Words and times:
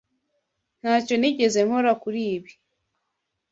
Ntacyo 0.81 1.15
nigeze 1.17 1.59
nkora 1.67 1.91
kuri 2.01 2.21
ibi. 2.35 2.51